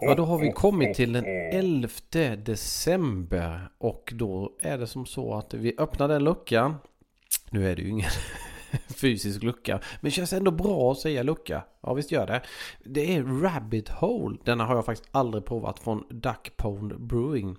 [0.00, 1.88] Ja, då har vi kommit till den 11
[2.36, 3.68] december.
[3.78, 6.74] Och då är det som så att vi öppnar den luckan.
[7.50, 8.10] Nu är det ju ingen
[9.00, 9.72] fysisk lucka.
[9.72, 11.64] Men det känns ändå bra att säga lucka.
[11.80, 12.42] Ja, visst gör det.
[12.84, 14.38] Det är Rabbit Hole.
[14.44, 17.56] Denna har jag faktiskt aldrig provat från Duck Pond Brewing.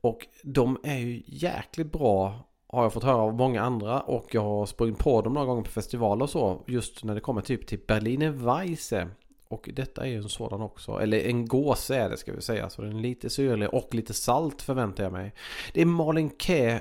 [0.00, 4.42] Och de är ju jäkligt bra har jag fått höra av många andra och jag
[4.42, 6.62] har sprungit på dem några gånger på festivaler och så.
[6.66, 9.08] Just när det kommer typ till Berliner Weisse.
[9.48, 11.00] Och detta är ju en sådan också.
[11.00, 12.70] Eller en gås är det ska vi säga.
[12.70, 15.34] Så den är lite syrlig och lite salt förväntar jag mig.
[15.72, 16.80] Det är Malin Kä...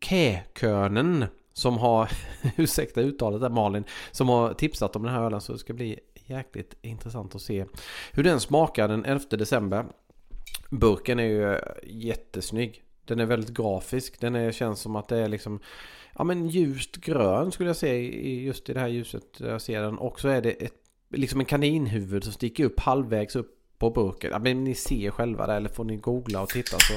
[0.00, 2.10] Käkönen som har,
[2.56, 6.00] ursäkta uttalet där Malin, som har tipsat om den här ölen så det ska bli
[6.26, 7.64] jäkligt intressant att se
[8.12, 9.86] hur den smakar den 11 december.
[10.70, 12.82] Burken är ju eh, jättesnygg.
[13.04, 14.20] Den är väldigt grafisk.
[14.20, 15.60] Den är, känns som att det är liksom
[16.18, 19.98] ja, men ljust grön skulle jag säga just i det här ljuset jag ser den.
[19.98, 24.30] Och så är det ett, liksom en kaninhuvud som sticker upp halvvägs upp på burken.
[24.32, 26.94] Ja, men ni ser själva det eller får ni googla och titta så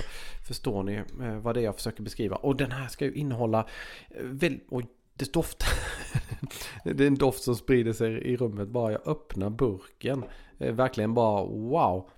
[0.48, 2.36] förstår ni eh, vad det är jag försöker beskriva.
[2.36, 3.68] Och den här ska ju innehålla
[4.10, 5.70] eh, väl, oj, det doftar.
[6.84, 10.24] det är en doft som sprider sig i rummet bara jag öppnar burken.
[10.58, 12.10] Eh, verkligen bara wow.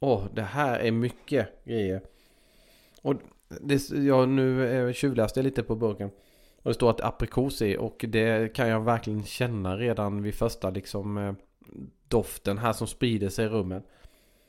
[0.00, 2.02] Åh, det här är mycket grejer.
[3.02, 3.14] Och
[3.60, 6.10] det, ja, nu tjuvläste jag lite på burken.
[6.68, 10.22] Och det står att det är aprikos i och det kan jag verkligen känna redan
[10.22, 11.32] vid första liksom eh,
[12.08, 13.84] doften här som sprider sig i rummet.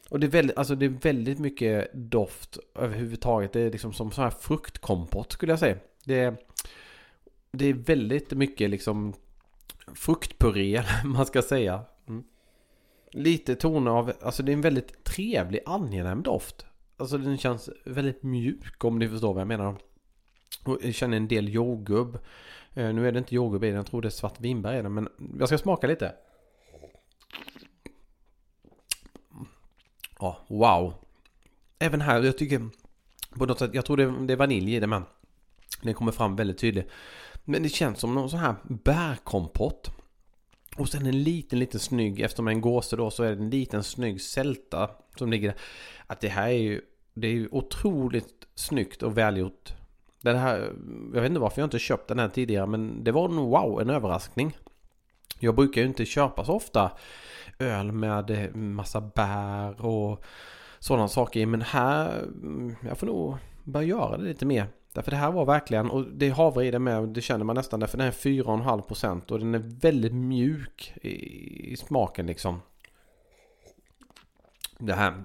[0.09, 3.53] Och det är väldigt, alltså det är väldigt mycket doft överhuvudtaget.
[3.53, 5.77] Det är liksom som så här fruktkompott skulle jag säga.
[6.03, 6.37] Det är,
[7.51, 9.13] det är väldigt mycket liksom
[9.93, 11.81] fruktpuré man ska säga.
[12.07, 12.23] Mm.
[13.11, 16.65] Lite toner av, alltså det är en väldigt trevlig angenäm doft.
[16.97, 19.75] Alltså den känns väldigt mjuk om ni förstår vad jag menar.
[20.63, 22.19] Och jag känner en del jordgubb.
[22.73, 24.81] Eh, nu är det inte jordgubb i den, jag tror det är svart vinbär i
[24.81, 24.93] den.
[24.93, 25.09] Men
[25.39, 26.15] jag ska smaka lite.
[30.19, 30.93] Ja, wow.
[31.79, 32.69] Även här, jag tycker
[33.29, 35.03] på något sätt, jag tror det är vanilj i det men
[35.81, 36.89] den kommer fram väldigt tydligt.
[37.45, 39.91] Men det känns som någon sån här bärkompott.
[40.77, 43.83] Och sen en liten, liten snygg, eftersom en gåse då så är det en liten
[43.83, 45.57] snygg sälta som ligger där.
[46.07, 46.81] Att det här är ju,
[47.13, 49.73] det är ju otroligt snyggt och välgjort.
[50.21, 50.73] Den här,
[51.13, 53.81] jag vet inte varför jag inte köpt den här tidigare men det var en wow,
[53.81, 54.57] en överraskning.
[55.39, 56.91] Jag brukar ju inte köpa så ofta
[57.59, 60.23] öl med massa bär och
[60.79, 61.45] sådana saker.
[61.45, 64.67] Men här, mm, jag får nog börja göra det lite mer.
[64.93, 67.55] Därför det här var verkligen, och det är havre i det med, det känner man
[67.55, 72.61] nästan, därför den är 4,5% och den är väldigt mjuk i, i smaken liksom.
[74.77, 75.23] Det här,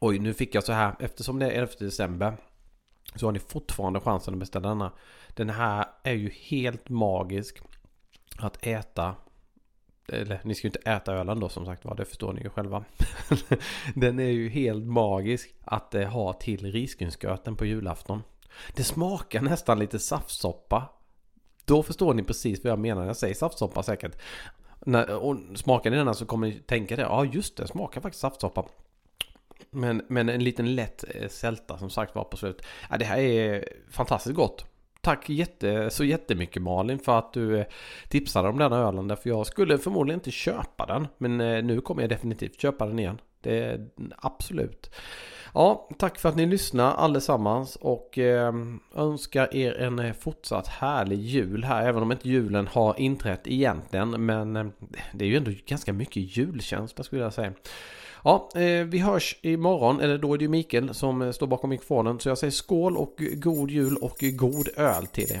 [0.00, 2.36] oj nu fick jag så här, eftersom det är 11 december
[3.18, 4.92] så har ni fortfarande chansen att beställa denna.
[5.28, 7.62] Den här är ju helt magisk
[8.38, 9.14] att äta.
[10.12, 12.50] Eller ni ska ju inte äta ölen då som sagt var, det förstår ni ju
[12.50, 12.84] själva.
[13.94, 18.22] den är ju helt magisk att eh, ha till risgrynsgröten på julafton.
[18.76, 20.88] Det smakar nästan lite saftsoppa.
[21.64, 24.18] Då förstår ni precis vad jag menar när jag säger saftsoppa säkert.
[24.80, 27.02] När, och smakar ni denna så kommer ni tänka det.
[27.02, 28.64] Ja just det, smakar faktiskt saftsoppa.
[29.70, 32.62] Men, men en liten lätt eh, sälta som sagt var på slut.
[32.90, 34.64] Ja, det här är fantastiskt gott.
[35.00, 37.66] Tack jätte, så jättemycket Malin för att du eh,
[38.08, 39.16] tipsade om denna ölen.
[39.16, 41.06] För jag skulle förmodligen inte köpa den.
[41.18, 43.20] Men eh, nu kommer jag definitivt köpa den igen.
[43.40, 44.90] Det är absolut.
[45.54, 48.54] Ja, tack för att ni lyssnar allesammans och eh,
[48.94, 51.86] önskar er en eh, fortsatt härlig jul här.
[51.86, 54.26] Även om inte julen har inträtt egentligen.
[54.26, 54.66] Men eh,
[55.12, 57.52] det är ju ändå ganska mycket julkänsla skulle jag säga.
[58.24, 61.70] Ja, eh, vi hörs imorgon, eller då är det ju Mikael som eh, står bakom
[61.70, 62.20] mikrofonen.
[62.20, 65.40] Så jag säger skål och god jul och god öl till er.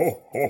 [0.00, 0.44] ho, ho,